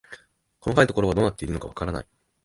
[0.61, 2.07] 細かいところはどうなっているのかわからない